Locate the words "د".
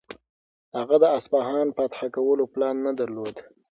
1.03-1.05